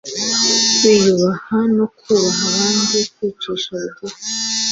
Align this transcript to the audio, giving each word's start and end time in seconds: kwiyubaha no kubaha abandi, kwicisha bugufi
kwiyubaha 0.77 1.57
no 1.75 1.85
kubaha 1.97 2.43
abandi, 2.51 2.97
kwicisha 3.13 3.69
bugufi 3.81 4.21